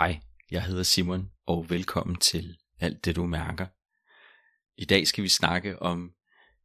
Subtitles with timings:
[0.00, 0.20] Hej,
[0.50, 3.66] jeg hedder Simon, og velkommen til Alt det du mærker.
[4.76, 6.12] I dag skal vi snakke om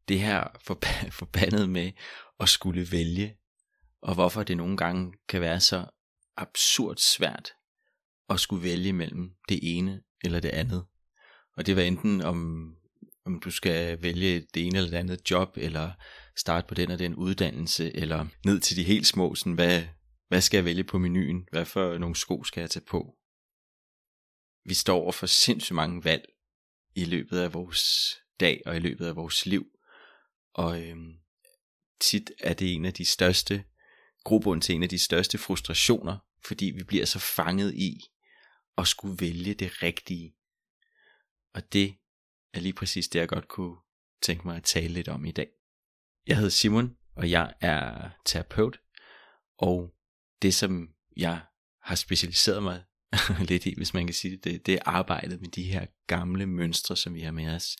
[0.07, 1.91] det her forb- forbandet med
[2.39, 3.37] at skulle vælge,
[4.01, 5.85] og hvorfor det nogle gange kan være så
[6.37, 7.49] absurd svært
[8.29, 10.85] at skulle vælge mellem det ene eller det andet.
[11.57, 12.69] Og det var enten om,
[13.25, 15.91] om du skal vælge det ene eller det andet job, eller
[16.37, 19.83] starte på den og den uddannelse, eller ned til de helt små, sådan hvad,
[20.27, 21.47] hvad skal jeg vælge på menuen?
[21.51, 23.15] Hvad for nogle sko skal jeg tage på?
[24.65, 26.25] Vi står over for sindssygt mange valg
[26.95, 29.65] i løbet af vores dag og i løbet af vores liv.
[30.53, 31.13] Og øhm,
[31.99, 33.63] tit er det en af de største,
[34.23, 37.99] grobund til en af de største frustrationer, fordi vi bliver så fanget i
[38.77, 40.35] at skulle vælge det rigtige.
[41.53, 41.95] Og det
[42.53, 43.77] er lige præcis det, jeg godt kunne
[44.21, 45.49] tænke mig at tale lidt om i dag.
[46.27, 48.79] Jeg hedder Simon, og jeg er terapeut,
[49.57, 49.95] og
[50.41, 51.41] det som jeg
[51.81, 52.83] har specialiseret mig
[53.49, 56.45] lidt i, hvis man kan sige det, det, det er arbejdet med de her gamle
[56.45, 57.77] mønstre, som vi har med os.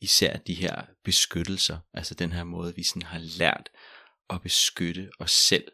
[0.00, 3.68] Især de her beskyttelser, altså den her måde, vi sådan har lært
[4.30, 5.72] at beskytte os selv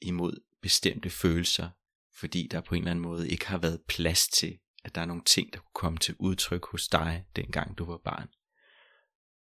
[0.00, 1.68] imod bestemte følelser,
[2.14, 5.06] fordi der på en eller anden måde ikke har været plads til, at der er
[5.06, 8.28] nogle ting, der kunne komme til udtryk hos dig, dengang du var barn.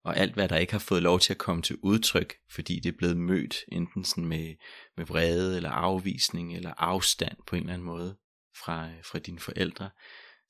[0.03, 2.93] Og alt hvad der ikke har fået lov til at komme til udtryk, fordi det
[2.93, 4.55] er blevet mødt enten sådan med,
[4.97, 8.17] med vrede eller afvisning eller afstand på en eller anden måde,
[8.65, 9.89] fra, fra dine forældre,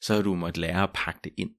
[0.01, 1.55] så har du måttet lære at pakke det ind.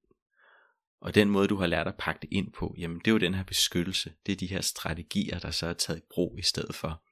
[1.01, 3.19] Og den måde, du har lært at pakke det ind på, jamen det er jo
[3.19, 4.13] den her beskyttelse.
[4.27, 7.03] Det er de her strategier, der så er taget i brug i stedet for.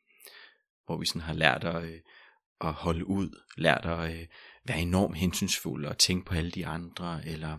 [0.87, 2.01] Hvor vi sådan har lært at, øh,
[2.61, 4.27] at holde ud, lært at øh,
[4.65, 7.59] være enormt hensynsfuld og tænke på alle de andre, eller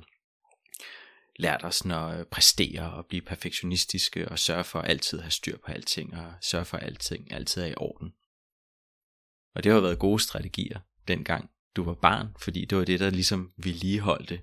[1.39, 5.58] lært os at øh, præstere og blive perfektionistiske og sørge for at altid have styr
[5.58, 8.14] på alting og sørge for at alting altid er i orden.
[9.55, 13.09] Og det har været gode strategier dengang du var barn, fordi det var det, der
[13.09, 14.42] ligesom vedligeholdte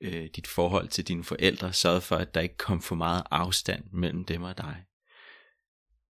[0.00, 3.84] øh, dit forhold til dine forældre, sørgede for, at der ikke kom for meget afstand
[3.92, 4.84] mellem dem og dig.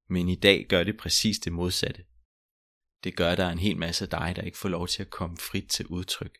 [0.08, 2.04] Men i dag gør det præcis det modsatte.
[3.04, 5.02] Det gør, at der er en hel masse af dig, der ikke får lov til
[5.02, 6.38] at komme frit til udtryk.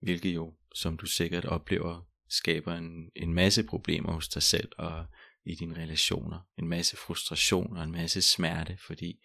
[0.00, 5.06] Hvilket jo, som du sikkert oplever, skaber en, en masse problemer hos dig selv og
[5.44, 6.40] i dine relationer.
[6.58, 9.20] En masse frustration og en masse smerte, fordi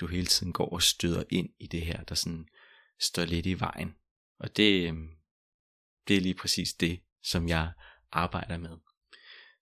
[0.00, 2.48] du hele tiden går og støder ind i det her, der sådan
[3.00, 3.96] står lidt i vejen.
[4.38, 5.10] Og det, øhm,
[6.08, 7.72] det er lige præcis det, som jeg
[8.12, 8.76] arbejder med.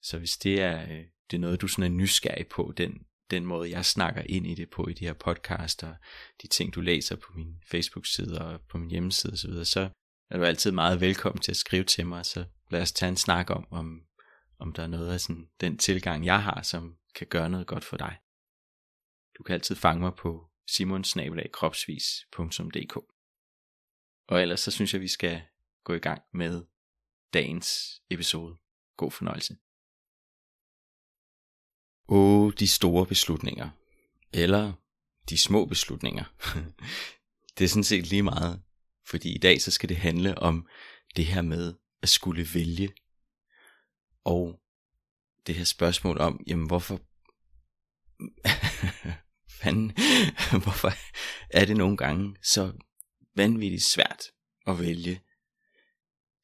[0.02, 3.46] Så hvis det er, øh, det er noget, du sådan er nysgerrig på, den, den
[3.46, 5.94] måde, jeg snakker ind i det på i de her podcaster,
[6.42, 9.90] de ting, du læser på min Facebook-side og på min hjemmeside osv., så
[10.30, 13.16] er du altid meget velkommen til at skrive til mig, så lad os tage en
[13.16, 14.02] snak om, om,
[14.58, 17.84] om der er noget af sådan, den tilgang, jeg har, som kan gøre noget godt
[17.84, 18.16] for dig.
[19.38, 23.13] Du kan altid fange mig på simonsnabelagkropsvis.dk
[24.28, 25.42] og ellers så synes jeg, vi skal
[25.84, 26.64] gå i gang med
[27.32, 28.56] dagens episode.
[28.96, 29.56] God fornøjelse.
[32.08, 33.70] Åh, de store beslutninger.
[34.32, 34.72] Eller
[35.28, 36.24] de små beslutninger.
[37.58, 38.62] det er sådan set lige meget.
[39.06, 40.68] Fordi i dag så skal det handle om
[41.16, 42.94] det her med at skulle vælge.
[44.24, 44.60] Og
[45.46, 47.00] det her spørgsmål om, jamen hvorfor
[49.62, 49.92] fanden,
[50.64, 50.90] hvorfor
[51.50, 52.72] er det nogle gange så
[53.34, 54.22] vanvittigt svært
[54.66, 55.20] at vælge,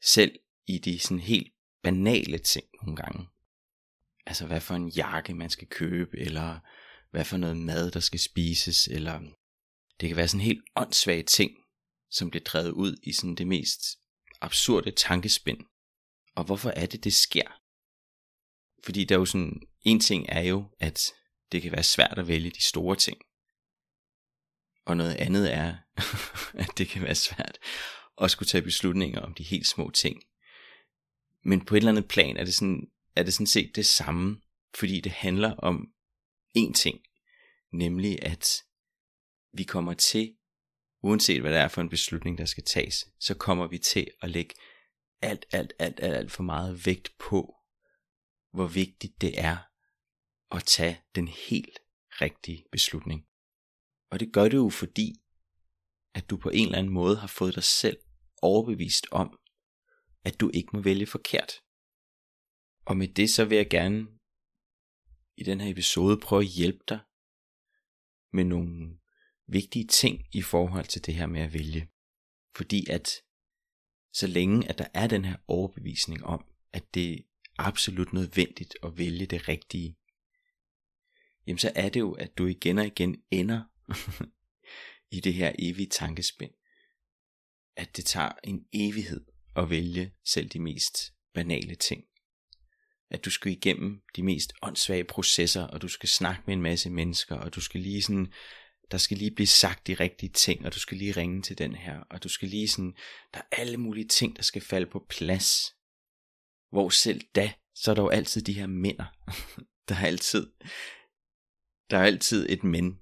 [0.02, 1.52] selv i de sådan helt
[1.82, 3.26] banale ting nogle gange.
[4.26, 6.58] Altså hvad for en jakke man skal købe, eller
[7.10, 9.20] hvad for noget mad der skal spises, eller
[10.00, 11.56] det kan være sådan helt åndssvage ting,
[12.10, 13.80] som bliver drevet ud i sådan det mest
[14.40, 15.58] absurde tankespind.
[16.34, 17.60] Og hvorfor er det, det sker?
[18.84, 21.00] Fordi der er jo sådan, en ting er jo, at
[21.52, 23.18] det kan være svært at vælge de store ting.
[24.84, 25.76] Og noget andet er,
[26.64, 27.58] at det kan være svært
[28.20, 30.22] at skulle tage beslutninger om de helt små ting.
[31.44, 34.40] Men på et eller andet plan er det sådan, er det sådan set det samme,
[34.74, 35.88] fordi det handler om
[36.58, 37.00] én ting,
[37.72, 38.48] nemlig at
[39.52, 40.34] vi kommer til,
[41.02, 44.30] uanset hvad det er for en beslutning, der skal tages, så kommer vi til at
[44.30, 44.54] lægge
[45.22, 47.54] alt, alt, alt, alt, alt for meget vægt på,
[48.52, 49.56] hvor vigtigt det er
[50.50, 51.78] at tage den helt
[52.10, 53.26] rigtige beslutning.
[54.10, 55.19] Og det gør det jo fordi,
[56.14, 57.98] at du på en eller anden måde har fået dig selv
[58.42, 59.38] overbevist om,
[60.24, 61.52] at du ikke må vælge forkert.
[62.84, 64.06] Og med det så vil jeg gerne
[65.36, 67.00] i den her episode prøve at hjælpe dig
[68.32, 68.98] med nogle
[69.46, 71.90] vigtige ting i forhold til det her med at vælge.
[72.56, 73.10] Fordi at
[74.12, 77.18] så længe at der er den her overbevisning om, at det er
[77.58, 79.96] absolut nødvendigt at vælge det rigtige,
[81.46, 83.62] jamen så er det jo, at du igen og igen ender
[85.10, 86.50] i det her evige tankespind.
[87.76, 89.24] at det tager en evighed
[89.56, 90.96] at vælge selv de mest
[91.34, 92.04] banale ting.
[93.10, 96.90] At du skal igennem de mest åndssvage processer, og du skal snakke med en masse
[96.90, 98.32] mennesker, og du skal lige sådan,
[98.90, 101.74] der skal lige blive sagt de rigtige ting, og du skal lige ringe til den
[101.74, 102.94] her, og du skal lige sådan,
[103.34, 105.74] der er alle mulige ting, der skal falde på plads.
[106.70, 109.06] Hvor selv da, så er der jo altid de her minder.
[109.88, 110.52] der er altid,
[111.90, 113.00] der er altid et men.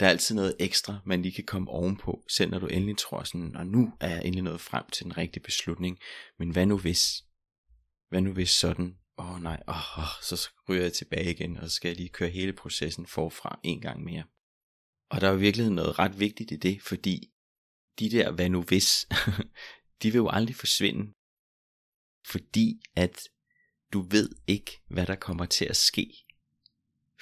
[0.00, 3.22] Der er altid noget ekstra, man lige kan komme ovenpå, selv når du endelig tror
[3.22, 5.98] sådan, og nu er jeg endelig nået frem til den rigtige beslutning.
[6.38, 7.24] Men hvad nu hvis?
[8.08, 8.98] Hvad nu hvis sådan?
[9.18, 12.08] Åh oh, nej, oh, oh, så ryger jeg tilbage igen, og så skal jeg lige
[12.08, 14.24] køre hele processen forfra en gang mere.
[15.10, 17.32] Og der er jo virkelig noget ret vigtigt i det, fordi
[17.98, 19.06] de der hvad nu hvis,
[20.02, 21.12] de vil jo aldrig forsvinde.
[22.26, 23.28] Fordi at
[23.92, 26.24] du ved ikke, hvad der kommer til at ske,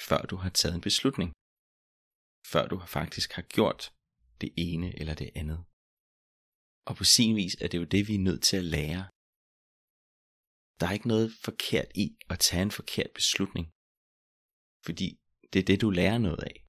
[0.08, 1.32] før du har taget en beslutning
[2.46, 3.92] før du faktisk har gjort
[4.40, 5.64] det ene eller det andet.
[6.84, 9.08] Og på sin vis er det jo det, vi er nødt til at lære.
[10.80, 13.66] Der er ikke noget forkert i at tage en forkert beslutning.
[14.84, 15.20] Fordi
[15.52, 16.66] det er det, du lærer noget af.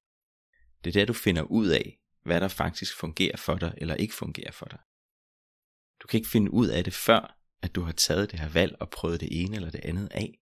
[0.84, 4.14] Det er det, du finder ud af, hvad der faktisk fungerer for dig eller ikke
[4.14, 4.80] fungerer for dig.
[6.02, 8.76] Du kan ikke finde ud af det før, at du har taget det her valg
[8.80, 10.40] og prøvet det ene eller det andet af.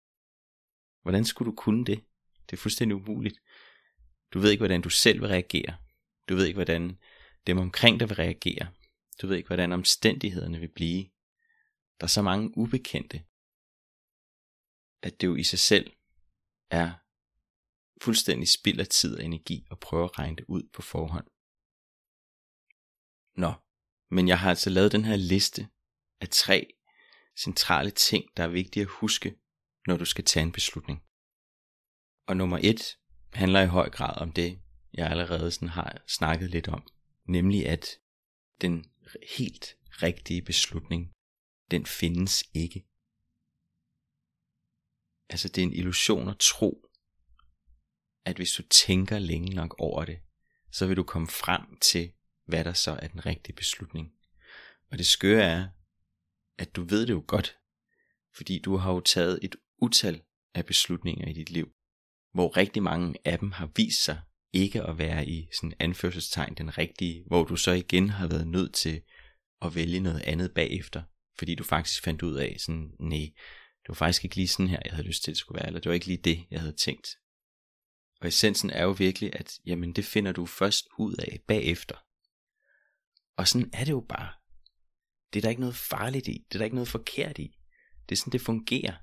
[1.02, 2.04] Hvordan skulle du kunne det?
[2.50, 3.38] Det er fuldstændig umuligt.
[4.32, 5.76] Du ved ikke, hvordan du selv vil reagere.
[6.28, 6.98] Du ved ikke, hvordan
[7.46, 8.72] dem omkring dig vil reagere.
[9.22, 11.04] Du ved ikke, hvordan omstændighederne vil blive.
[12.00, 13.24] Der er så mange ubekendte,
[15.02, 15.92] at det jo i sig selv
[16.70, 16.92] er
[18.04, 21.26] fuldstændig spild af tid og energi at prøve at regne det ud på forhånd.
[23.36, 23.52] Nå,
[24.10, 25.68] men jeg har altså lavet den her liste
[26.20, 26.74] af tre
[27.36, 29.38] centrale ting, der er vigtige at huske,
[29.86, 31.02] når du skal tage en beslutning.
[32.26, 32.98] Og nummer et,
[33.32, 34.60] handler i høj grad om det,
[34.92, 36.88] jeg allerede sådan har snakket lidt om.
[37.24, 37.86] Nemlig at
[38.60, 38.90] den
[39.36, 41.12] helt rigtige beslutning,
[41.70, 42.86] den findes ikke.
[45.28, 46.88] Altså det er en illusion at tro,
[48.24, 50.20] at hvis du tænker længe nok over det,
[50.70, 52.12] så vil du komme frem til,
[52.46, 54.12] hvad der så er den rigtige beslutning.
[54.90, 55.68] Og det skøre er,
[56.58, 57.58] at du ved det jo godt,
[58.36, 60.22] fordi du har jo taget et utal
[60.54, 61.74] af beslutninger i dit liv
[62.32, 64.20] hvor rigtig mange af dem har vist sig
[64.52, 68.74] ikke at være i sådan anførselstegn den rigtige, hvor du så igen har været nødt
[68.74, 69.02] til
[69.62, 71.02] at vælge noget andet bagefter,
[71.38, 73.32] fordi du faktisk fandt ud af sådan, nej,
[73.82, 75.66] det var faktisk ikke lige sådan her, jeg havde lyst til, at det skulle være,
[75.66, 77.08] eller det var ikke lige det, jeg havde tænkt.
[78.20, 81.96] Og essensen er jo virkelig, at jamen, det finder du først ud af bagefter.
[83.36, 84.32] Og sådan er det jo bare.
[85.32, 87.58] Det er der ikke noget farligt i, det er der ikke noget forkert i.
[88.08, 88.96] Det er sådan, det fungerer.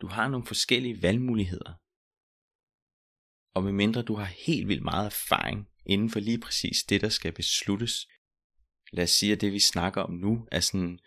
[0.00, 1.72] Du har nogle forskellige valgmuligheder,
[3.58, 7.32] og medmindre du har helt vildt meget erfaring inden for lige præcis det, der skal
[7.32, 8.08] besluttes,
[8.92, 10.98] lad os sige, at det vi snakker om nu er sådan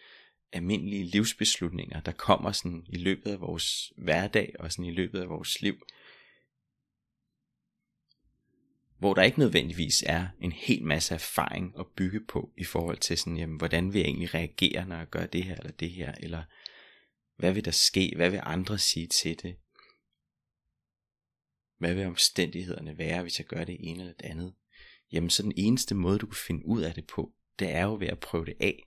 [0.52, 5.30] almindelige livsbeslutninger, der kommer sådan i løbet af vores hverdag og sådan i løbet af
[5.30, 5.76] vores liv,
[8.98, 13.18] hvor der ikke nødvendigvis er en hel masse erfaring at bygge på i forhold til
[13.18, 16.14] sådan, jamen, hvordan vil jeg egentlig reagere, når jeg gør det her eller det her,
[16.20, 16.44] eller
[17.38, 19.56] hvad vil der ske, hvad vil andre sige til det,
[21.82, 24.54] hvad vil omstændighederne være, hvis jeg gør det ene eller det andet?
[25.12, 27.96] Jamen så den eneste måde, du kan finde ud af det på, det er jo
[28.00, 28.84] ved at prøve det af.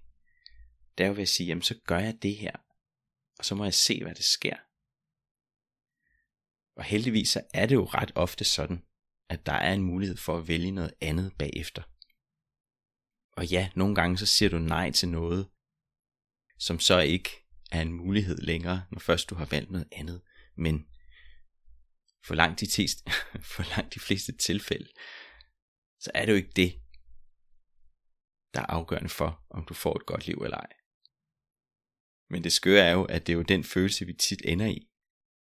[0.98, 2.52] Det er jo ved at sige, jamen så gør jeg det her,
[3.38, 4.56] og så må jeg se, hvad det sker.
[6.76, 8.82] Og heldigvis så er det jo ret ofte sådan,
[9.28, 11.82] at der er en mulighed for at vælge noget andet bagefter.
[13.32, 15.48] Og ja, nogle gange så siger du nej til noget,
[16.58, 17.30] som så ikke
[17.70, 20.22] er en mulighed længere, når først du har valgt noget andet.
[20.56, 20.86] Men
[22.26, 23.08] for langt de, test,
[23.54, 24.88] for langt de fleste tilfælde,
[26.00, 26.80] så er det jo ikke det,
[28.54, 30.72] der er afgørende for, om du får et godt liv eller ej.
[32.30, 34.88] Men det skøre er jo, at det er jo den følelse, vi tit ender i.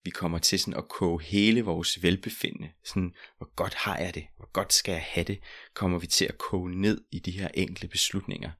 [0.03, 4.27] Vi kommer til sådan at koge hele vores velbefindende, sådan, hvor godt har jeg det,
[4.37, 5.39] hvor godt skal jeg have det,
[5.73, 8.51] kommer vi til at koge ned i de her enkle beslutninger.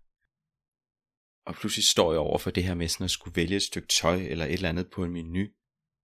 [1.45, 3.87] Og pludselig står jeg over for det her med sådan at skulle vælge et stykke
[3.87, 5.47] tøj eller et eller andet på en menu,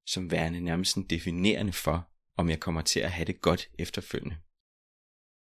[0.08, 4.36] som værende nærmest en definerende for, om jeg kommer til at have det godt efterfølgende.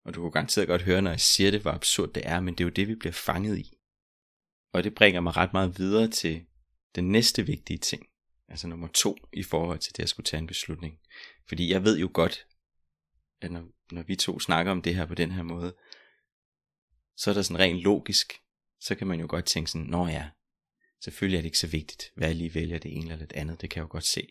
[0.05, 2.53] Og du kan garanteret godt høre, når jeg siger det, hvor absurd det er, men
[2.53, 3.77] det er jo det, vi bliver fanget i.
[4.73, 6.45] Og det bringer mig ret meget videre til
[6.95, 8.07] den næste vigtige ting,
[8.47, 10.99] altså nummer to i forhold til det at skulle tage en beslutning.
[11.47, 12.47] Fordi jeg ved jo godt,
[13.41, 15.75] at når, når vi to snakker om det her på den her måde,
[17.15, 18.33] så er der sådan rent logisk,
[18.79, 20.29] så kan man jo godt tænke sådan, nå ja,
[21.03, 23.61] selvfølgelig er det ikke så vigtigt, hvad jeg lige vælger det ene eller det andet,
[23.61, 24.27] det kan jeg jo godt se.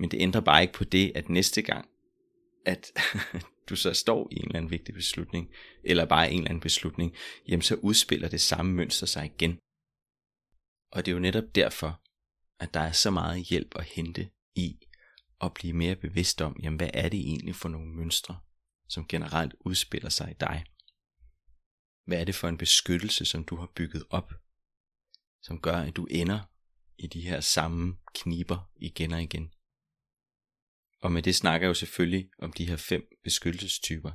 [0.00, 1.88] Men det ændrer bare ikke på det, at næste gang,
[2.66, 2.92] at
[3.68, 5.50] du så står i en eller anden vigtig beslutning,
[5.84, 7.14] eller bare en eller anden beslutning,
[7.48, 9.58] jamen så udspiller det samme mønster sig igen.
[10.92, 12.02] Og det er jo netop derfor,
[12.60, 14.78] at der er så meget hjælp at hente i
[15.40, 18.38] at blive mere bevidst om, jamen hvad er det egentlig for nogle mønstre,
[18.88, 20.64] som generelt udspiller sig i dig.
[22.06, 24.32] Hvad er det for en beskyttelse, som du har bygget op,
[25.42, 26.40] som gør, at du ender
[26.98, 29.52] i de her samme kniber igen og igen.
[31.00, 34.12] Og med det snakker jeg jo selvfølgelig om de her fem beskyttelsestyper,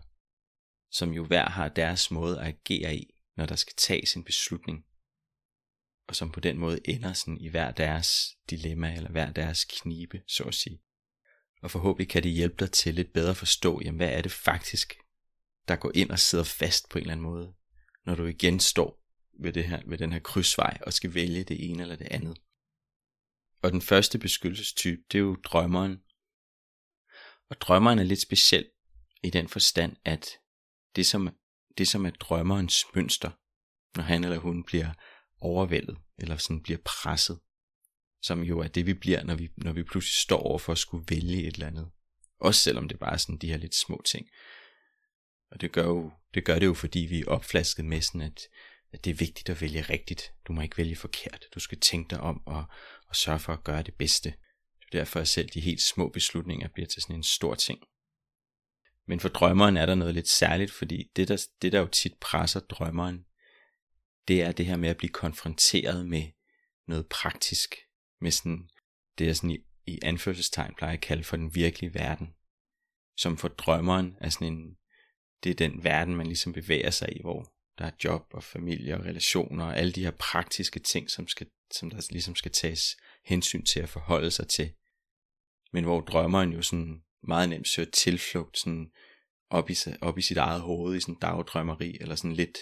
[0.92, 4.86] som jo hver har deres måde at agere i, når der skal tages en beslutning,
[6.08, 10.22] og som på den måde ender sådan i hver deres dilemma eller hver deres knibe,
[10.28, 10.82] så at sige.
[11.62, 14.32] Og forhåbentlig kan det hjælpe dig til lidt bedre at forstå, jamen hvad er det
[14.32, 14.94] faktisk,
[15.68, 17.54] der går ind og sidder fast på en eller anden måde,
[18.06, 19.06] når du igen står
[19.40, 22.38] ved, det her, ved den her krydsvej og skal vælge det ene eller det andet.
[23.62, 26.02] Og den første beskyttelsestype, det er jo drømmeren.
[27.50, 28.70] Og drømmeren er lidt speciel
[29.24, 30.30] i den forstand, at
[30.96, 31.30] det som,
[31.78, 33.32] det som er drømmerens mønster,
[33.96, 34.94] når han eller hun bliver
[35.42, 37.40] overvældet, eller sådan bliver presset,
[38.22, 40.78] som jo er det vi bliver, når vi, når vi pludselig står over for at
[40.78, 41.92] skulle vælge et eller andet.
[42.40, 44.28] Også selvom det bare er sådan de her lidt små ting.
[45.52, 48.42] Og det gør, jo, det gør det jo, fordi vi er opflasket med sådan, at,
[48.92, 50.32] at det er vigtigt at vælge rigtigt.
[50.48, 51.46] Du må ikke vælge forkert.
[51.56, 52.66] Du skal tænke dig om og,
[53.08, 54.34] og sørge for at gøre det bedste.
[54.92, 57.80] Det er derfor, at selv de helt små beslutninger bliver til sådan en stor ting.
[59.08, 62.14] Men for drømmeren er der noget lidt særligt, fordi det der, det der jo tit
[62.22, 63.26] presser drømmeren,
[64.28, 66.24] det er det her med at blive konfronteret med
[66.88, 67.76] noget praktisk,
[68.22, 68.70] med sådan,
[69.18, 72.34] det er sådan i, i anførselstegn plejer at kalde for den virkelige verden,
[73.18, 74.78] som for drømmeren er sådan en,
[75.44, 78.98] det er den verden, man ligesom bevæger sig i, hvor der er job og familie
[78.98, 82.98] og relationer og alle de her praktiske ting, som, skal, som der ligesom skal tages
[83.26, 84.74] hensyn til at forholde sig til.
[85.74, 88.92] Men hvor drømmeren jo sådan meget nemt søger tilflugt sådan
[89.50, 92.58] op i, op i sit eget hoved i sådan dagdrømmeri eller sådan lidt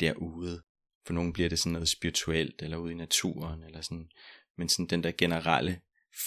[0.00, 0.62] derude.
[1.06, 4.08] For nogen bliver det sådan noget spirituelt eller ude i naturen eller sådan.
[4.58, 5.80] Men sådan den der generelle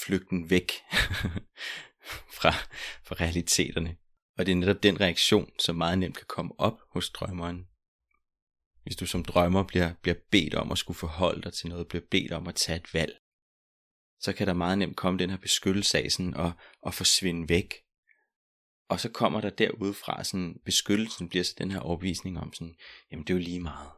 [0.04, 0.72] flygten væk
[2.38, 2.50] fra,
[3.04, 3.96] fra realiteterne.
[4.38, 7.66] Og det er netop den reaktion, som meget nemt kan komme op hos drømmeren,
[8.82, 12.04] hvis du som drømmer bliver, bliver bedt om at skulle forholde dig til noget, bliver
[12.10, 13.18] bedt om at tage et valg,
[14.20, 17.74] så kan der meget nemt komme den her beskyttelse af sådan og, og forsvinde væk.
[18.88, 22.74] Og så kommer der derudfra sådan, beskyttelsen bliver så den her overbevisning om sådan,
[23.10, 23.90] jamen det er jo lige meget.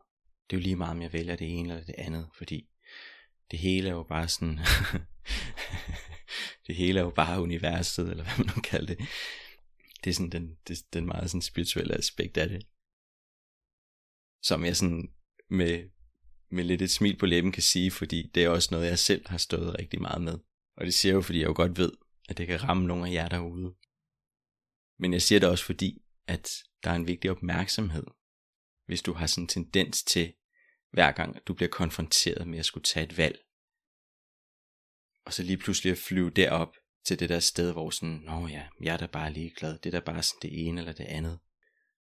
[0.50, 2.68] Det er jo lige meget, om jeg vælger det ene eller det andet, fordi
[3.50, 4.58] det hele er jo bare sådan,
[6.66, 9.08] det hele er jo bare universet, eller hvad man nu kalder det.
[10.04, 12.66] Det er sådan den, det, den meget sådan spirituelle aspekt af det
[14.42, 15.12] som jeg sådan
[15.50, 15.90] med,
[16.52, 19.28] med lidt et smil på læben kan sige, fordi det er også noget, jeg selv
[19.28, 20.38] har stået rigtig meget med.
[20.76, 21.92] Og det siger jeg jo, fordi jeg jo godt ved,
[22.28, 23.74] at det kan ramme nogle af jer derude.
[24.98, 26.50] Men jeg siger det også fordi, at
[26.84, 28.04] der er en vigtig opmærksomhed,
[28.86, 30.32] hvis du har sådan en tendens til,
[30.92, 33.38] hver gang du bliver konfronteret med at skulle tage et valg,
[35.26, 38.66] og så lige pludselig at flyve derop til det der sted, hvor sådan, nå ja,
[38.82, 41.38] jeg er da bare ligeglad, det er da bare sådan det ene eller det andet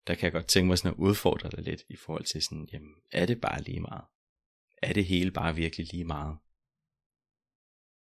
[0.08, 2.70] der kan jeg godt tænke mig sådan at udfordre dig lidt i forhold til sådan,
[2.74, 4.04] jamen, er det bare lige meget?
[4.84, 6.38] Er det hele bare virkelig lige meget?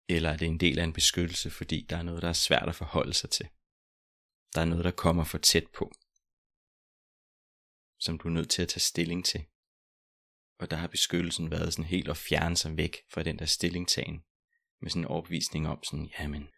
[0.08, 2.68] Eller er det en del af en beskyttelse, fordi der er noget, der er svært
[2.68, 3.48] at forholde sig til?
[4.54, 5.92] Der er noget, der kommer for tæt på,
[7.98, 9.44] som du er nødt til at tage stilling til.
[10.58, 14.24] Og der har beskyttelsen været sådan helt at fjerne sig væk fra den der stillingtagen,
[14.80, 16.48] med sådan en overbevisning om sådan, jamen,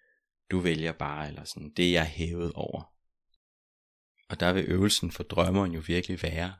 [0.50, 2.94] du vælger bare, eller sådan, det er jeg hævet over.
[4.28, 6.54] Og der vil øvelsen for drømmeren jo virkelig være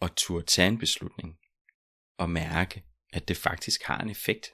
[0.00, 1.38] at turde tage en beslutning
[2.18, 4.46] og mærke, at det faktisk har en effekt.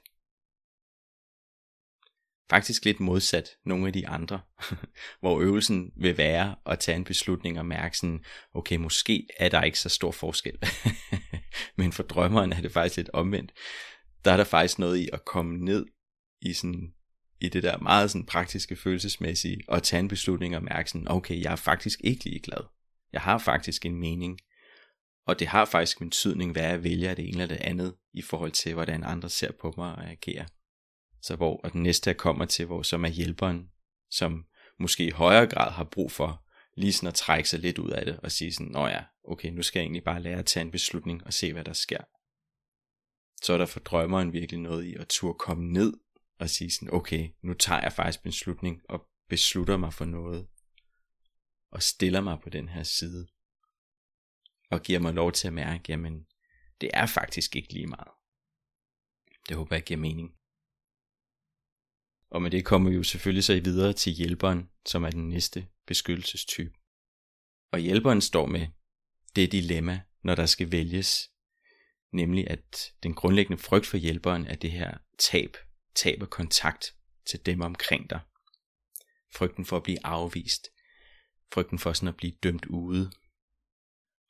[2.49, 4.41] Faktisk lidt modsat nogle af de andre,
[5.21, 8.23] hvor øvelsen vil være at tage en beslutning og mærke sådan,
[8.53, 10.57] okay, måske er der ikke så stor forskel.
[11.77, 13.51] Men for drømmeren er det faktisk lidt omvendt.
[14.25, 15.85] Der er der faktisk noget i at komme ned
[16.41, 16.93] i sådan
[17.41, 21.41] i det der meget sådan praktiske, følelsesmæssige, og tage en beslutning og mærke sådan, okay,
[21.41, 22.63] jeg er faktisk ikke ligeglad.
[23.13, 24.39] Jeg har faktisk en mening.
[25.25, 28.21] Og det har faktisk en betydning, hvad jeg vælger det ene eller det andet, i
[28.21, 30.45] forhold til, hvordan andre ser på mig og agerer.
[31.21, 33.69] Så hvor, og den næste jeg kommer til, hvor som er hjælperen,
[34.11, 34.45] som
[34.79, 36.45] måske i højere grad har brug for
[36.77, 39.49] lige sådan at trække sig lidt ud af det og sige sådan, nå ja, okay,
[39.49, 42.03] nu skal jeg egentlig bare lære at tage en beslutning og se, hvad der sker.
[43.41, 45.93] Så er der for drømmeren virkelig noget i at turde komme ned
[46.39, 50.47] og sige sådan, okay, nu tager jeg faktisk en beslutning og beslutter mig for noget,
[51.71, 53.27] og stiller mig på den her side,
[54.69, 56.27] og giver mig lov til at mærke, jamen,
[56.81, 58.11] det er faktisk ikke lige meget.
[59.49, 60.35] Det håber jeg giver mening.
[62.31, 65.67] Og med det kommer vi jo selvfølgelig så videre til hjælperen, som er den næste
[65.87, 66.73] beskyttelsestype.
[67.71, 68.67] Og hjælperen står med
[69.35, 71.29] det dilemma, når der skal vælges,
[72.11, 75.57] nemlig at den grundlæggende frygt for hjælperen er det her tab,
[75.95, 76.95] tab af kontakt
[77.25, 78.19] til dem omkring dig.
[79.35, 80.67] Frygten for at blive afvist,
[81.53, 83.11] frygten for sådan at blive dømt ude,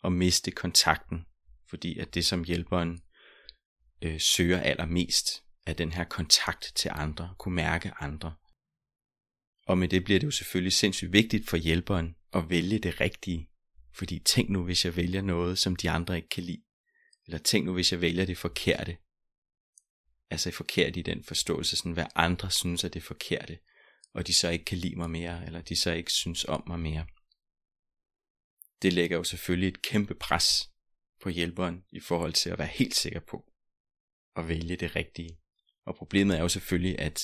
[0.04, 1.26] at miste kontakten,
[1.70, 3.02] fordi at det som hjælperen
[4.02, 8.34] øh, søger allermest, er den her kontakt til andre, kunne mærke andre.
[9.66, 13.50] Og med det bliver det jo selvfølgelig sindssygt vigtigt for hjælperen at vælge det rigtige,
[13.94, 16.64] fordi tænk nu, hvis jeg vælger noget, som de andre ikke kan lide.
[17.26, 18.98] Eller tænk nu, hvis jeg vælger det forkerte.
[20.30, 23.60] Altså forkert i den forståelse, sådan hvad andre synes er det forkerte,
[24.14, 26.80] og de så ikke kan lide mig mere, eller de så ikke synes om mig
[26.80, 27.06] mere.
[28.82, 30.72] Det lægger jo selvfølgelig et kæmpe pres
[31.22, 33.54] på hjælperen i forhold til at være helt sikker på
[34.36, 35.40] at vælge det rigtige.
[35.86, 37.24] Og problemet er jo selvfølgelig, at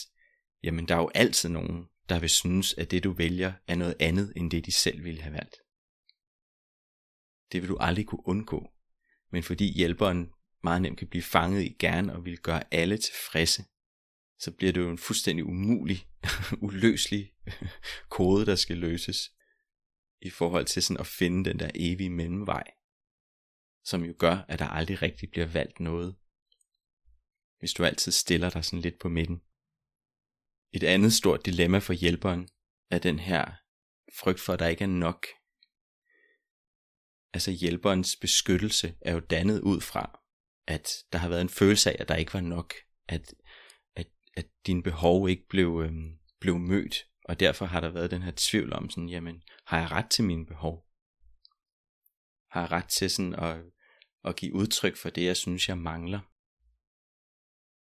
[0.63, 3.95] jamen, der er jo altid nogen, der vil synes, at det du vælger er noget
[3.99, 5.55] andet, end det de selv ville have valgt.
[7.51, 8.69] Det vil du aldrig kunne undgå,
[9.31, 10.31] men fordi hjælperen
[10.63, 13.63] meget nemt kan blive fanget i gerne og vil gøre alle tilfredse,
[14.39, 16.07] så bliver det jo en fuldstændig umulig,
[16.61, 17.33] uløselig
[18.09, 19.31] kode, der skal løses
[20.25, 22.63] i forhold til sådan at finde den der evige mellemvej,
[23.83, 26.15] som jo gør, at der aldrig rigtig bliver valgt noget,
[27.59, 29.41] hvis du altid stiller dig sådan lidt på midten.
[30.73, 32.47] Et andet stort dilemma for hjælperen
[32.89, 33.45] er den her
[34.19, 35.25] frygt for, at der ikke er nok.
[37.33, 40.19] Altså hjælperens beskyttelse er jo dannet ud fra,
[40.67, 42.73] at der har været en følelse af, at der ikke var nok,
[43.07, 43.33] at,
[43.95, 48.21] at, at dine behov ikke blev, øhm, blev mødt, og derfor har der været den
[48.21, 50.85] her tvivl om sådan, jamen, har jeg ret til mine behov?
[52.51, 53.63] Har jeg ret til sådan at,
[54.23, 56.19] at give udtryk for det, jeg synes, jeg mangler?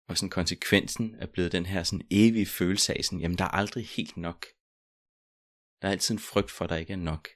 [0.08, 3.56] Og sådan konsekvensen er blevet den her sådan evige følelse af sådan, jamen der er
[3.56, 4.46] aldrig helt nok.
[5.82, 7.27] Der er altid en frygt for, at der ikke er nok.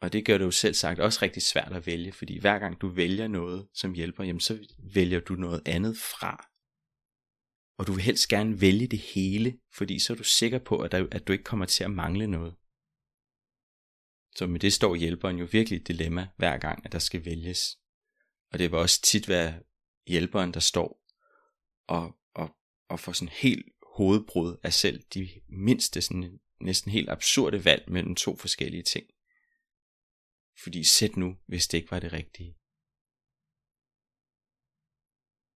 [0.00, 2.80] Og det gør det jo selv sagt også rigtig svært at vælge, fordi hver gang
[2.80, 6.51] du vælger noget, som hjælper, jamen så vælger du noget andet fra.
[7.82, 10.92] Og du vil helst gerne vælge det hele, fordi så er du sikker på, at,
[10.92, 12.54] der, at du ikke kommer til at mangle noget.
[14.36, 17.78] Så med det står hjælperen jo virkelig et dilemma hver gang, at der skal vælges.
[18.50, 19.62] Og det vil også tit være
[20.06, 21.04] hjælperen, der står
[21.88, 22.56] og, og,
[22.88, 23.66] og får sådan helt
[23.96, 29.06] hovedbrud af selv de mindste, sådan næsten helt absurde valg mellem to forskellige ting.
[30.62, 32.56] Fordi sæt nu, hvis det ikke var det rigtige.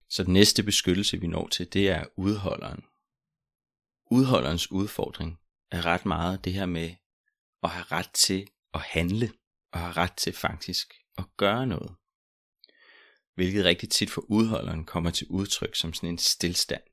[0.09, 2.83] Så den næste beskyttelse, vi når til, det er udholderen.
[4.11, 5.39] Udholderens udfordring
[5.71, 6.95] er ret meget det her med
[7.63, 9.31] at have ret til at handle,
[9.71, 11.95] og have ret til faktisk at gøre noget.
[13.35, 16.83] Hvilket rigtig tit for udholderen kommer til udtryk som sådan en stillstand.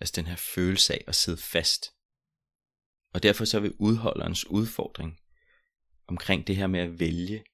[0.00, 1.94] Altså den her følelse af at sidde fast.
[3.12, 5.20] Og derfor så vil udholderens udfordring
[6.06, 7.44] omkring det her med at vælge,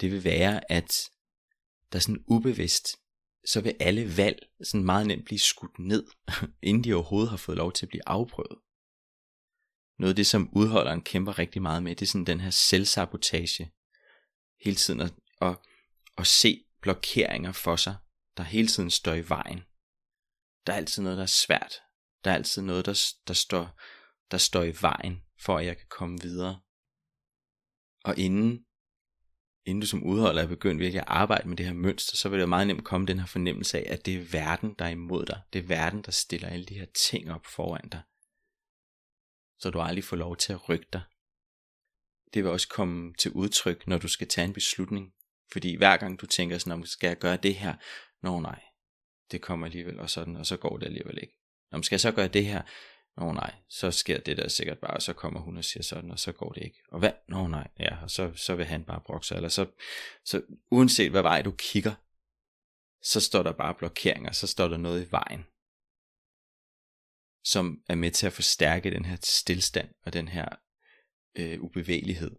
[0.00, 1.10] det vil være, at
[1.92, 2.96] der sådan ubevidst,
[3.44, 6.06] så vil alle valg sådan meget nemt blive skudt ned,
[6.62, 8.58] inden de overhovedet har fået lov til at blive afprøvet.
[9.98, 13.72] Noget af det, som udholderen kæmper rigtig meget med, det er sådan den her selvsabotage.
[14.64, 15.58] Hele tiden at, at,
[16.18, 17.96] at se blokeringer for sig,
[18.36, 19.60] der hele tiden står i vejen.
[20.66, 21.74] Der er altid noget, der er svært.
[22.24, 23.80] Der er altid noget, der, der, står,
[24.30, 26.60] der står i vejen for at jeg kan komme videre.
[28.04, 28.64] Og inden,
[29.64, 32.40] inden du som udholder er begyndt virkelig at arbejde med det her mønster, så vil
[32.40, 35.26] det meget nemt komme den her fornemmelse af, at det er verden, der er imod
[35.26, 35.40] dig.
[35.52, 38.00] Det er verden, der stiller alle de her ting op foran dig.
[39.58, 41.02] Så du aldrig får lov til at rykke dig.
[42.34, 45.12] Det vil også komme til udtryk, når du skal tage en beslutning.
[45.52, 47.74] Fordi hver gang du tænker sådan, om skal jeg gøre det her?
[48.22, 48.62] Nå nej,
[49.30, 51.34] det kommer alligevel, og sådan, og så går det alligevel ikke.
[51.72, 52.62] Nå, skal jeg så gøre det her?
[53.18, 55.82] Nå oh, nej, så sker det der sikkert bare, og så kommer hun og siger
[55.82, 56.82] sådan, og så går det ikke.
[56.88, 57.12] Og hvad?
[57.28, 59.36] Nå oh, nej, ja, og så, så vil han bare brokke sig.
[59.36, 59.66] Eller så,
[60.24, 61.94] så uanset hvad vej du kigger,
[63.02, 65.44] så står der bare blokeringer, så står der noget i vejen,
[67.44, 70.48] som er med til at forstærke den her stillstand og den her
[71.38, 72.36] øh, ubevægelighed.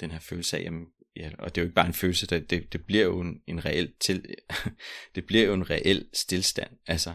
[0.00, 0.86] Den her følelse af, jamen,
[1.16, 3.42] ja, og det er jo ikke bare en følelse, det, det, det bliver jo en,
[3.46, 4.34] en reel til,
[5.14, 7.14] det bliver jo en reel stillstand, altså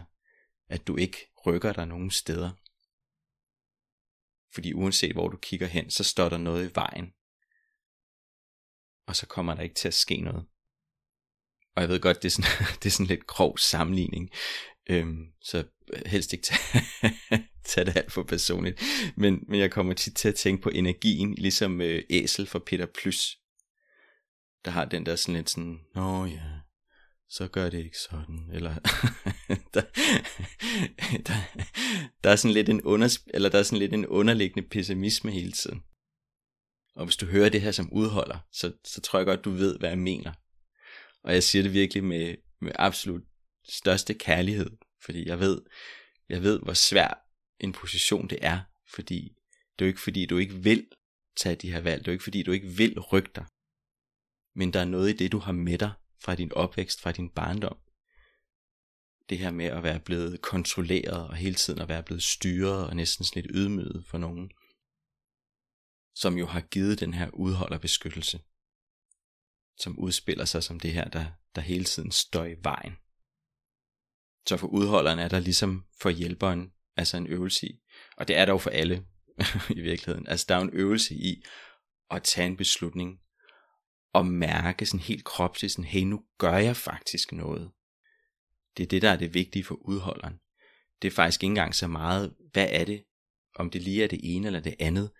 [0.70, 2.50] at du ikke rykker dig nogen steder.
[4.54, 7.12] Fordi uanset hvor du kigger hen, så står der noget i vejen.
[9.06, 10.46] Og så kommer der ikke til at ske noget.
[11.76, 14.30] Og jeg ved godt, det er sådan, det er sådan lidt grov sammenligning.
[14.90, 15.64] Øhm, så
[16.06, 16.84] helst ikke tage,
[17.70, 18.82] tage det alt for personligt.
[19.16, 22.86] Men, men jeg kommer tit til at tænke på energien, ligesom øh, æsel for Peter
[22.86, 23.38] Plus.
[24.64, 26.59] Der har den der sådan lidt sådan, nå ja,
[27.30, 28.74] så gør det ikke sådan, eller
[29.74, 29.82] der,
[31.26, 31.34] der,
[32.24, 35.52] der, er sådan lidt en under, eller der er sådan lidt en underliggende pessimisme hele
[35.52, 35.82] tiden.
[36.94, 39.78] Og hvis du hører det her som udholder, så, så tror jeg godt, du ved,
[39.78, 40.32] hvad jeg mener.
[41.22, 43.22] Og jeg siger det virkelig med, med absolut
[43.68, 44.70] største kærlighed,
[45.04, 45.62] fordi jeg ved,
[46.28, 47.26] jeg ved, hvor svær
[47.60, 48.60] en position det er,
[48.94, 49.36] fordi
[49.78, 50.86] det er jo ikke fordi, du ikke vil
[51.36, 53.44] tage de her valg, det er jo ikke fordi, du ikke vil rykke dig,
[54.54, 57.30] men der er noget i det, du har med dig fra din opvækst, fra din
[57.30, 57.76] barndom.
[59.28, 62.96] Det her med at være blevet kontrolleret, og hele tiden at være blevet styret, og
[62.96, 64.50] næsten sådan lidt ydmyget for nogen,
[66.14, 68.40] som jo har givet den her udholderbeskyttelse,
[69.78, 72.92] som udspiller sig som det her, der, der hele tiden står i vejen.
[74.48, 77.80] Så for udholderen er der ligesom for hjælperen, altså en øvelse i,
[78.16, 79.06] og det er der jo for alle
[79.78, 81.42] i virkeligheden, altså der er jo en øvelse i
[82.10, 83.20] at tage en beslutning,
[84.12, 87.70] og mærke sådan helt kropsligt, sådan, hey, nu gør jeg faktisk noget.
[88.76, 90.34] Det er det, der er det vigtige for udholderen.
[91.02, 93.04] Det er faktisk ikke engang så meget, hvad er det,
[93.54, 95.10] om det lige er det ene eller det andet,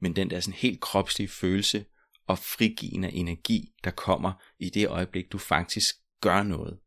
[0.00, 1.84] men den der sådan helt kropslige følelse
[2.26, 6.78] og frigivende energi, der kommer i det øjeblik, du faktisk gør noget.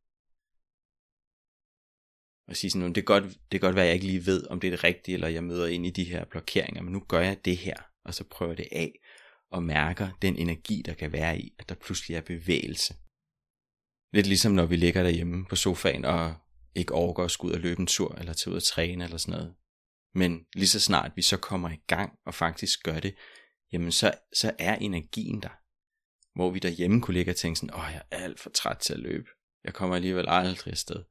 [2.47, 4.47] Og sige sådan, det kan, godt, det kan godt være, at jeg ikke lige ved,
[4.47, 6.99] om det er det rigtige, eller jeg møder ind i de her blokeringer, men nu
[6.99, 8.99] gør jeg det her, og så prøver jeg det af,
[9.51, 12.95] og mærker den energi, der kan være i, at der pludselig er bevægelse.
[14.13, 16.35] Lidt ligesom når vi ligger derhjemme på sofaen og
[16.75, 19.17] ikke overgår at skulle ud og løbe en tur, eller tage ud og træne eller
[19.17, 19.55] sådan noget.
[20.13, 23.15] Men lige så snart vi så kommer i gang og faktisk gør det,
[23.71, 25.59] jamen så, så er energien der.
[26.35, 28.93] Hvor vi derhjemme kunne ligge og tænke sådan, åh, jeg er alt for træt til
[28.93, 29.29] at løbe.
[29.63, 31.03] Jeg kommer alligevel aldrig afsted.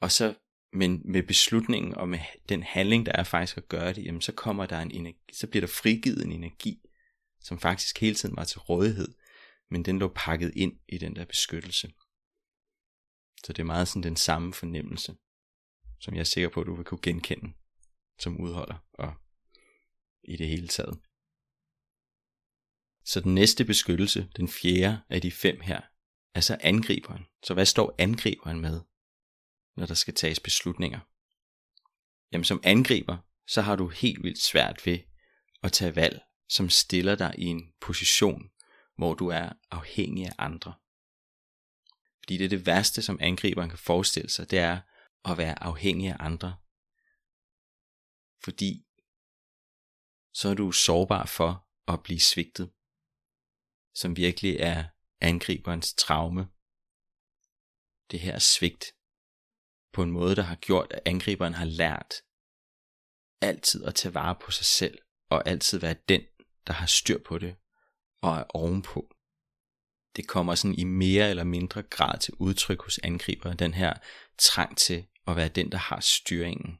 [0.00, 0.34] Og så,
[0.72, 2.18] men med beslutningen og med
[2.48, 5.46] den handling, der er faktisk at gøre det, jamen så kommer der en energi, så
[5.46, 6.80] bliver der frigivet en energi,
[7.46, 9.14] som faktisk hele tiden var til rådighed,
[9.70, 11.92] men den lå pakket ind i den der beskyttelse.
[13.44, 15.16] Så det er meget sådan den samme fornemmelse,
[16.00, 17.52] som jeg er sikker på, at du vil kunne genkende
[18.18, 19.14] som udholder og
[20.24, 21.00] i det hele taget.
[23.04, 25.80] Så den næste beskyttelse, den fjerde af de fem her,
[26.34, 27.24] er så angriberen.
[27.42, 28.80] Så hvad står angriberen med,
[29.76, 31.00] når der skal tages beslutninger?
[32.32, 34.98] Jamen som angriber, så har du helt vildt svært ved
[35.62, 38.50] at tage valg, som stiller dig i en position,
[38.96, 40.74] hvor du er afhængig af andre.
[42.18, 44.80] Fordi det er det værste, som angriberen kan forestille sig, det er
[45.24, 46.56] at være afhængig af andre.
[48.44, 48.86] Fordi
[50.34, 52.72] så er du sårbar for at blive svigtet,
[53.94, 54.84] som virkelig er
[55.20, 56.48] angriberens traume.
[58.10, 58.84] Det her svigt
[59.92, 62.14] på en måde, der har gjort, at angriberen har lært
[63.40, 64.98] altid at tage vare på sig selv,
[65.30, 66.22] og altid være den,
[66.66, 67.56] der har styr på det
[68.22, 69.14] og er ovenpå.
[70.16, 73.94] Det kommer sådan i mere eller mindre grad til udtryk hos angriber, den her
[74.38, 76.78] trang til at være den, der har styringen.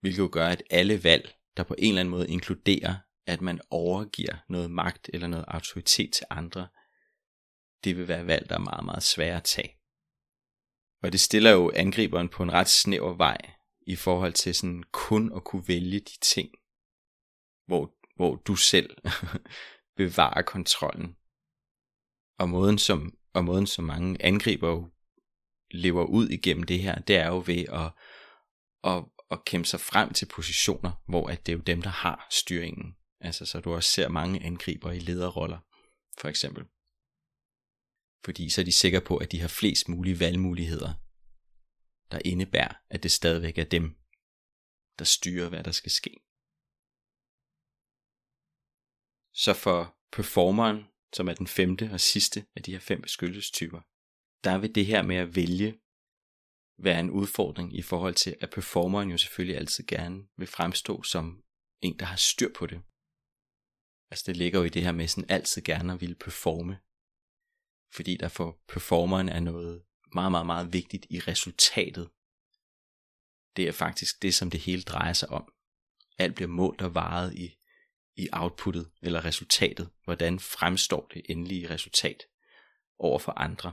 [0.00, 3.60] Hvilket jo gør, at alle valg, der på en eller anden måde inkluderer, at man
[3.70, 6.68] overgiver noget magt eller noget autoritet til andre,
[7.84, 9.74] det vil være valg, der er meget, meget svære at tage.
[11.02, 13.38] Og det stiller jo angriberen på en ret snæver vej
[13.86, 16.50] i forhold til sådan kun at kunne vælge de ting,
[17.66, 18.96] hvor hvor du selv
[19.96, 21.16] bevarer kontrollen.
[22.38, 24.90] Og måden som, og måden som mange angriber jo
[25.70, 27.92] lever ud igennem det her, det er jo ved at,
[28.84, 32.26] at, at kæmpe sig frem til positioner, hvor at det er jo dem, der har
[32.30, 32.96] styringen.
[33.20, 35.58] Altså så du også ser mange angriber i lederroller,
[36.20, 36.64] for eksempel.
[38.24, 40.92] Fordi så er de sikre på, at de har flest mulige valgmuligheder,
[42.10, 43.96] der indebærer, at det stadigvæk er dem,
[44.98, 46.27] der styrer, hvad der skal ske.
[49.44, 53.80] Så for performeren, som er den femte og sidste af de her fem beskyttelsestyper,
[54.44, 55.78] der vil det her med at vælge
[56.78, 61.42] være en udfordring i forhold til, at performeren jo selvfølgelig altid gerne vil fremstå som
[61.82, 62.82] en, der har styr på det.
[64.10, 66.80] Altså det ligger jo i det her med sådan altid gerne at ville performe.
[67.94, 72.10] Fordi der for performeren er noget meget, meget, meget vigtigt i resultatet.
[73.56, 75.52] Det er faktisk det, som det hele drejer sig om.
[76.18, 77.57] Alt bliver målt og varet i
[78.18, 79.90] i outputtet eller resultatet.
[80.04, 82.22] Hvordan fremstår det endelige resultat
[82.98, 83.72] over for andre?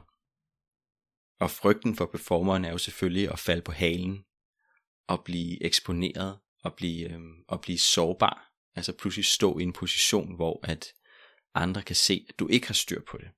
[1.39, 4.25] Og frygten for performeren er jo selvfølgelig at falde på halen
[5.08, 8.51] og blive eksponeret og blive, øh, og blive sårbar.
[8.75, 10.93] Altså pludselig stå i en position, hvor at
[11.53, 13.29] andre kan se, at du ikke har styr på det.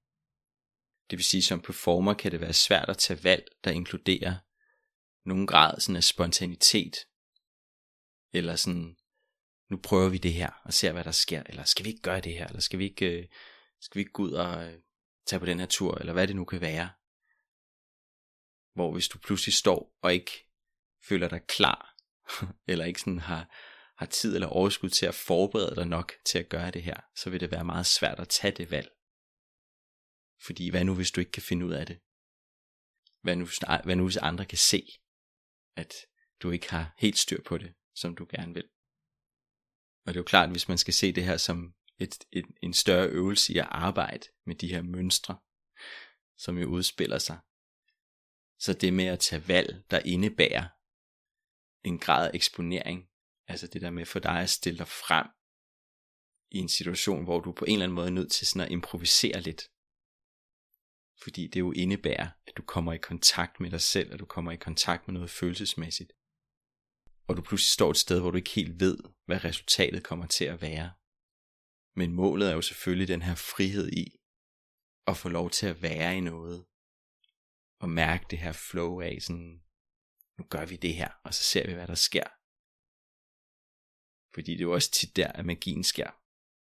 [1.09, 4.35] Det vil sige, som performer kan det være svært at tage valg, der inkluderer
[5.25, 6.97] nogen grad sådan af spontanitet,
[8.33, 8.97] eller sådan
[9.69, 12.21] nu prøver vi det her, og ser hvad der sker, eller skal vi ikke gøre
[12.21, 13.27] det her, eller skal vi ikke, øh,
[13.79, 14.79] skal vi ikke gå ud og øh,
[15.25, 16.89] tage på den her tur, eller hvad det nu kan være.
[18.73, 20.31] Hvor hvis du pludselig står og ikke
[21.09, 21.95] føler dig klar,
[22.67, 23.55] eller ikke sådan har,
[23.97, 27.29] har tid eller overskud til at forberede dig nok til at gøre det her, så
[27.29, 28.89] vil det være meget svært at tage det valg.
[30.45, 31.99] Fordi hvad nu, hvis du ikke kan finde ud af det?
[33.21, 33.47] Hvad nu,
[33.83, 34.87] hvad nu hvis andre kan se,
[35.75, 35.93] at
[36.41, 38.69] du ikke har helt styr på det, som du gerne vil?
[40.07, 42.73] Og det er jo klart, hvis man skal se det her som et, et, en
[42.73, 45.37] større øvelse i at arbejde med de her mønstre,
[46.37, 47.39] som jo udspiller sig.
[48.59, 50.67] Så det med at tage valg, der indebærer
[51.83, 53.09] en grad af eksponering,
[53.47, 55.27] altså det der med for dig at stille dig frem
[56.51, 58.71] i en situation, hvor du på en eller anden måde er nødt til sådan at
[58.71, 59.61] improvisere lidt.
[61.23, 64.51] Fordi det jo indebærer, at du kommer i kontakt med dig selv, og du kommer
[64.51, 66.13] i kontakt med noget følelsesmæssigt.
[67.27, 70.45] Og du pludselig står et sted, hvor du ikke helt ved, hvad resultatet kommer til
[70.45, 70.91] at være.
[71.95, 74.19] Men målet er jo selvfølgelig den her frihed i
[75.07, 76.65] at få lov til at være i noget.
[77.79, 79.61] Og mærke det her flow af sådan,
[80.37, 82.27] nu gør vi det her, og så ser vi, hvad der sker.
[84.33, 86.11] Fordi det er jo også tit der, at magien sker.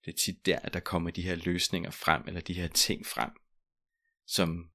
[0.05, 3.07] Det er tit der, at der kommer de her løsninger frem, eller de her ting
[3.07, 3.31] frem,
[4.27, 4.71] som,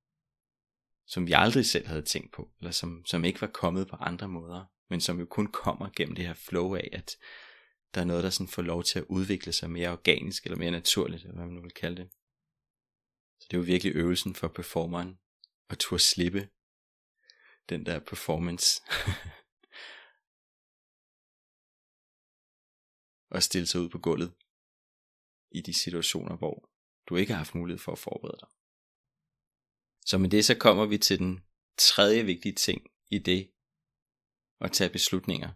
[1.06, 4.28] som vi aldrig selv havde tænkt på, eller som, som ikke var kommet på andre
[4.28, 7.18] måder, men som jo kun kommer gennem det her flow af, at
[7.94, 10.72] der er noget, der sådan får lov til at udvikle sig mere organisk, eller mere
[10.72, 12.12] naturligt, eller hvad man nu vil kalde det.
[13.40, 15.20] Så det er jo virkelig øvelsen for performeren,
[15.70, 16.50] at turde slippe
[17.70, 18.82] den der performance.
[23.36, 24.34] og stille sig ud på gulvet
[25.52, 26.70] i de situationer, hvor
[27.10, 28.50] du ikke har haft mulighed for at forberede dig.
[30.06, 31.46] Så med det så kommer vi til den
[31.78, 33.52] tredje vigtige ting i det
[34.62, 35.50] at tage beslutninger.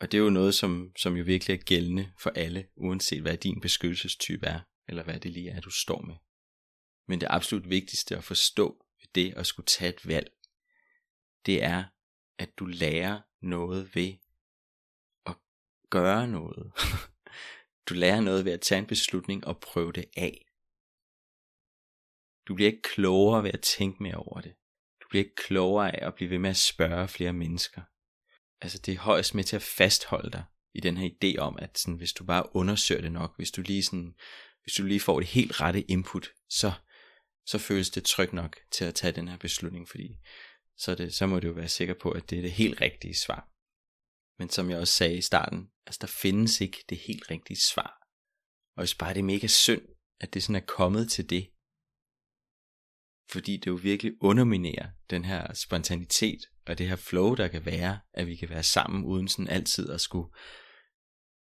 [0.00, 3.36] Og det er jo noget, som, som jo virkelig er gældende for alle, uanset hvad
[3.36, 6.16] din beskyttelsestype er, eller hvad det lige er, du står med.
[7.08, 10.32] Men det absolut vigtigste at forstå ved det at skulle tage et valg,
[11.46, 11.84] det er,
[12.38, 14.12] at du lærer noget ved
[15.26, 15.36] at
[15.90, 16.72] gøre noget.
[17.88, 20.44] du lærer noget ved at tage en beslutning og prøve det af.
[22.48, 24.54] Du bliver ikke klogere ved at tænke mere over det.
[25.08, 27.82] Bliver ikke klogere af at blive ved med at spørge flere mennesker.
[28.60, 30.44] Altså det er højst med til at fastholde dig
[30.74, 33.62] i den her idé om, at sådan, hvis du bare undersøger det nok, hvis du
[33.62, 34.14] lige sådan,
[34.62, 36.72] hvis du lige får det helt rette input, så,
[37.46, 40.16] så føles det trygt nok til at tage den her beslutning, fordi
[40.76, 43.14] så, det, så må du jo være sikker på, at det er det helt rigtige
[43.16, 43.48] svar.
[44.38, 48.08] Men som jeg også sagde i starten, altså der findes ikke det helt rigtige svar.
[48.76, 49.82] Og hvis bare det er mega synd,
[50.20, 51.50] at det sådan er kommet til det,
[53.30, 58.00] fordi det jo virkelig underminerer den her spontanitet og det her flow, der kan være,
[58.12, 60.28] at vi kan være sammen uden sådan altid at skulle,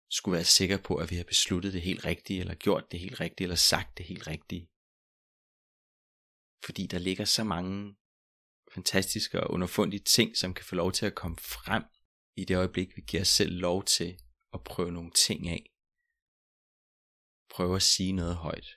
[0.09, 3.19] skulle være sikre på, at vi har besluttet det helt rigtige, eller gjort det helt
[3.19, 4.69] rigtige, eller sagt det helt rigtige.
[6.65, 7.95] Fordi der ligger så mange
[8.73, 11.83] fantastiske og underfundige ting, som kan få lov til at komme frem
[12.35, 14.19] i det øjeblik, vi giver os selv lov til
[14.53, 15.71] at prøve nogle ting af.
[17.49, 18.67] Prøve at sige noget højt.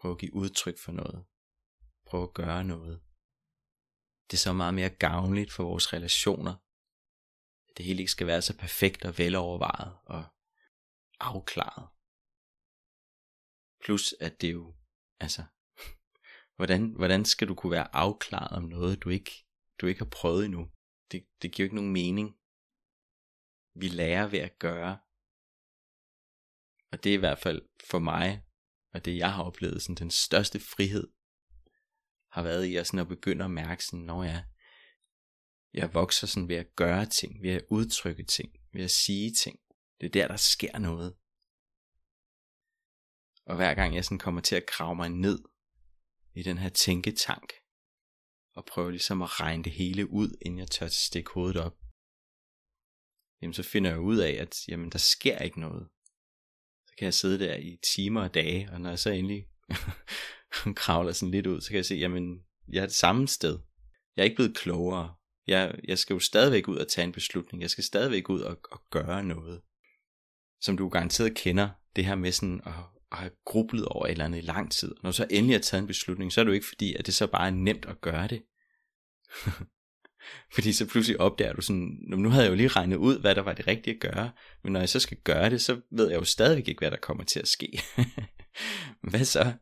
[0.00, 1.24] Prøve at give udtryk for noget
[2.14, 3.02] prøve at gøre noget.
[4.30, 6.54] Det er så meget mere gavnligt for vores relationer.
[7.68, 10.24] At det hele ikke skal være så perfekt og velovervejet og
[11.20, 11.88] afklaret.
[13.84, 14.74] Plus at det jo,
[15.20, 15.44] altså,
[16.56, 19.32] hvordan, hvordan skal du kunne være afklaret om noget, du ikke,
[19.80, 20.70] du ikke har prøvet endnu?
[21.10, 22.28] Det, det giver jo ikke nogen mening.
[23.74, 24.98] Vi lærer ved at gøre.
[26.92, 28.44] Og det er i hvert fald for mig,
[28.92, 31.13] og det jeg har oplevet, sådan den største frihed,
[32.34, 34.44] har været i at, sådan at begynde at mærke sådan, når jeg,
[35.72, 39.58] jeg vokser sådan ved at gøre ting, ved at udtrykke ting, ved at sige ting.
[40.00, 41.16] Det er der, der sker noget.
[43.46, 45.38] Og hver gang jeg sådan kommer til at grave mig ned
[46.34, 47.52] i den her tænketank,
[48.54, 51.78] og prøve ligesom at regne det hele ud, inden jeg tør stikke hovedet op,
[53.42, 55.88] jamen så finder jeg ud af, at jamen, der sker ikke noget.
[56.86, 59.46] Så kan jeg sidde der i timer og dage, og når jeg så endelig
[60.76, 62.40] kravler sådan lidt ud, så kan jeg se, jamen,
[62.72, 63.58] jeg er det samme sted.
[64.16, 65.14] Jeg er ikke blevet klogere.
[65.46, 67.62] Jeg, jeg skal jo stadigvæk ud og tage en beslutning.
[67.62, 69.60] Jeg skal stadigvæk ud og, og gøre noget.
[70.60, 72.72] Som du garanteret kender, det her med sådan at,
[73.12, 74.94] at have grublet over et eller andet i lang tid.
[75.02, 77.06] Når du så endelig har taget en beslutning, så er det jo ikke fordi, at
[77.06, 78.42] det så bare er nemt at gøre det.
[80.54, 83.42] Fordi så pludselig opdager du sådan, nu havde jeg jo lige regnet ud, hvad der
[83.42, 84.30] var det rigtige at gøre,
[84.62, 86.96] men når jeg så skal gøre det, så ved jeg jo stadigvæk ikke, hvad der
[86.96, 87.82] kommer til at ske.
[89.10, 89.52] hvad så?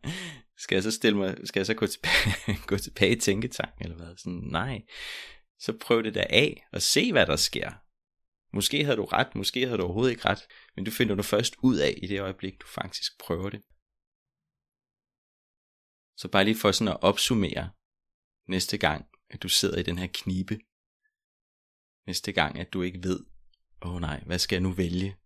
[0.63, 3.97] Skal jeg så stille mig, skal jeg så gå tilbage, gå tilbage i tænketanken, eller
[3.97, 4.17] hvad?
[4.17, 4.83] Sådan, nej.
[5.59, 7.71] Så prøv det der af, og se hvad der sker.
[8.57, 10.47] Måske havde du ret, måske havde du overhovedet ikke ret,
[10.77, 13.63] men du finder du først ud af i det øjeblik, du faktisk prøver det.
[16.17, 17.71] Så bare lige for sådan at opsummere
[18.49, 20.59] næste gang, at du sidder i den her knibe.
[22.07, 23.21] Næste gang, at du ikke ved,
[23.83, 25.17] åh oh nej, hvad skal jeg nu vælge?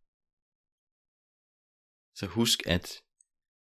[2.14, 3.05] Så husk, at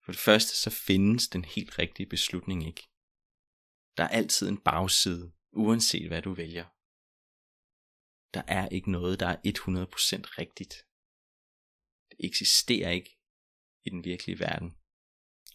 [0.04, 2.88] for det første så findes den helt rigtige beslutning ikke.
[3.96, 6.64] Der er altid en bagside, uanset hvad du vælger.
[8.34, 10.74] Der er ikke noget, der er 100% rigtigt.
[12.10, 13.18] Det eksisterer ikke
[13.84, 14.76] i den virkelige verden.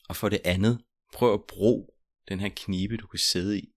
[0.09, 1.87] Og for det andet, prøv at bruge
[2.27, 3.73] den her knibe, du kan sidde i,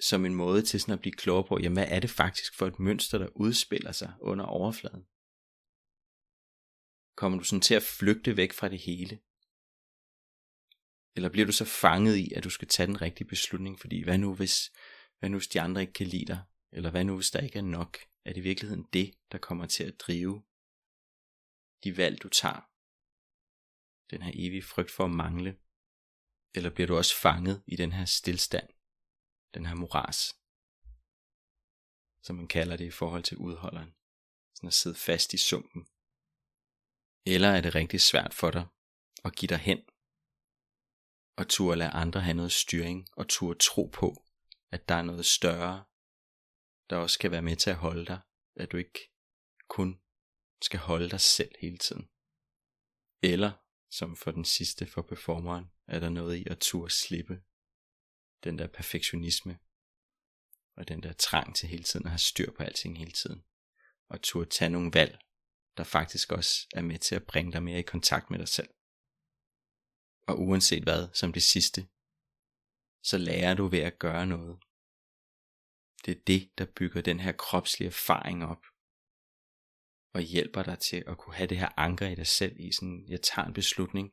[0.00, 2.66] som en måde til sådan at blive klogere på, jamen hvad er det faktisk for
[2.66, 5.04] et mønster, der udspiller sig under overfladen?
[7.16, 9.20] Kommer du sådan til at flygte væk fra det hele?
[11.16, 14.18] Eller bliver du så fanget i, at du skal tage den rigtige beslutning, fordi hvad
[14.18, 14.72] nu hvis,
[15.18, 16.42] hvad nu hvis de andre ikke kan lide dig?
[16.72, 17.98] Eller hvad nu hvis der ikke er nok?
[18.24, 20.44] Er det i virkeligheden det, der kommer til at drive
[21.84, 22.70] de valg, du tager?
[24.10, 25.58] Den her evige frygt for at mangle?
[26.54, 28.68] Eller bliver du også fanget i den her stillstand?
[29.54, 30.34] Den her moras?
[32.22, 33.94] Som man kalder det i forhold til udholderen.
[34.54, 35.86] Sådan at sidde fast i sumpen.
[37.26, 38.66] Eller er det rigtig svært for dig
[39.24, 39.78] at give dig hen
[41.36, 44.24] og turde lade andre have noget styring og turde tro på,
[44.70, 45.84] at der er noget større,
[46.90, 48.20] der også kan være med til at holde dig,
[48.56, 49.12] at du ikke
[49.68, 50.00] kun
[50.62, 52.08] skal holde dig selv hele tiden.
[53.22, 53.52] Eller,
[53.90, 57.42] som for den sidste for performeren, er der noget i at turde slippe
[58.44, 59.58] den der perfektionisme,
[60.76, 63.44] og den der trang til hele tiden at have styr på alting hele tiden,
[64.08, 65.25] og turde tage nogle valg,
[65.76, 68.68] der faktisk også er med til at bringe dig mere i kontakt med dig selv.
[70.26, 71.86] Og uanset hvad, som det sidste,
[73.02, 74.58] så lærer du ved at gøre noget.
[76.04, 78.64] Det er det, der bygger den her kropslige erfaring op.
[80.14, 83.04] Og hjælper dig til at kunne have det her anker i dig selv i sådan,
[83.08, 84.12] jeg tager en beslutning.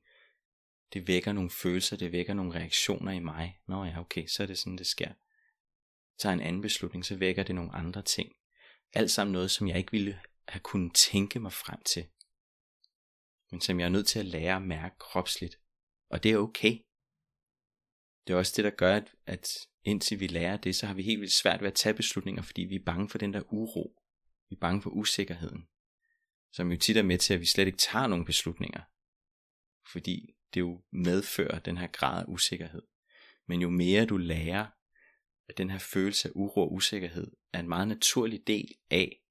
[0.93, 3.59] Det vækker nogle følelser, det vækker nogle reaktioner i mig.
[3.67, 5.07] Nå ja, okay, så er det sådan, det sker.
[5.07, 5.15] Jeg
[6.19, 8.35] tager en anden beslutning, så vækker det nogle andre ting.
[8.93, 12.07] Alt sammen noget, som jeg ikke ville have kunnet tænke mig frem til.
[13.51, 15.59] Men som jeg er nødt til at lære at mærke kropsligt.
[16.09, 16.79] Og det er okay.
[18.27, 19.47] Det er også det, der gør, at, at
[19.83, 22.61] indtil vi lærer det, så har vi helt vildt svært ved at tage beslutninger, fordi
[22.61, 23.99] vi er bange for den der uro.
[24.49, 25.67] Vi er bange for usikkerheden.
[26.51, 28.81] Som jo tit er med til, at vi slet ikke tager nogen beslutninger.
[29.91, 32.81] Fordi det jo medfører den her grad af usikkerhed.
[33.47, 34.67] Men jo mere du lærer,
[35.49, 39.22] at den her følelse af uro og usikkerhed er en meget naturlig del af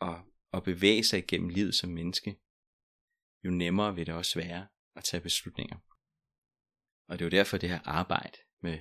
[0.00, 0.16] at,
[0.52, 2.36] at bevæge sig igennem livet som menneske,
[3.44, 5.76] jo nemmere vil det også være at tage beslutninger.
[7.08, 8.78] Og det er jo derfor det her arbejde med,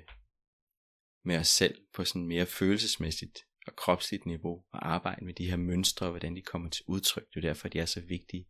[1.24, 5.58] med os selv på sådan mere følelsesmæssigt og kropsligt niveau, og arbejde med de her
[5.58, 7.24] mønstre og hvordan de kommer til udtryk.
[7.24, 8.48] Det er jo derfor, de er så vigtige.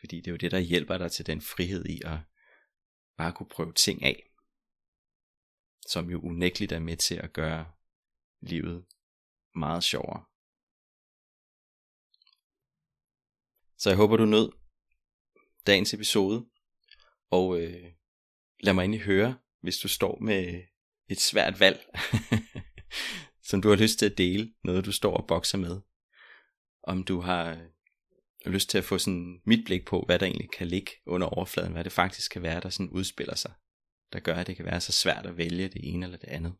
[0.00, 2.18] Fordi det er jo det, der hjælper dig til den frihed i at
[3.16, 4.30] bare kunne prøve ting af,
[5.88, 7.72] som jo unægteligt er med til at gøre
[8.40, 8.86] livet
[9.54, 10.24] meget sjovere.
[13.80, 14.52] Så jeg håber, du nød
[15.66, 16.46] dagens episode.
[17.30, 17.92] Og øh,
[18.60, 20.62] lad mig endelig høre, hvis du står med
[21.08, 21.86] et svært valg,
[23.48, 25.80] som du har lyst til at dele, noget du står og bokser med.
[26.82, 27.58] Om du har øh,
[28.52, 31.72] lyst til at få sådan mit blik på, hvad der egentlig kan ligge under overfladen,
[31.72, 33.52] hvad det faktisk kan være, der sådan udspiller sig,
[34.12, 36.54] der gør, at det kan være så svært at vælge det ene eller det andet.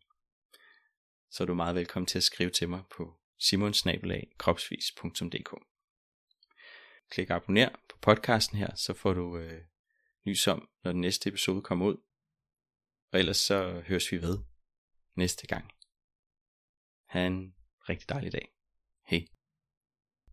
[1.30, 5.69] Så er du meget velkommen til at skrive til mig på simonsnabelag.kropsvis.dk
[7.10, 9.62] Klik abonner på podcasten her, så får du øh,
[10.26, 11.96] nys om, når den næste episode kommer ud.
[13.12, 14.38] Og ellers så høres vi ved
[15.14, 15.70] næste gang.
[17.06, 17.54] Ha' en
[17.88, 18.52] rigtig dejlig dag.
[19.06, 19.26] Hej.